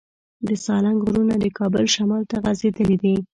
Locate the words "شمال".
1.95-2.23